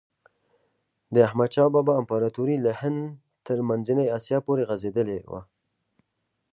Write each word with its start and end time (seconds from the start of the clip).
د 1.13 1.15
احمد 1.27 1.49
شاه 1.55 1.69
بابا 1.75 1.93
امپراتوري 2.01 2.55
له 2.65 2.71
هند 2.81 2.99
تر 3.47 3.57
منځنۍ 3.69 4.07
آسیا 4.17 4.37
پورې 4.45 4.67
غځېدلي 4.69 5.19
وه. 5.31 5.41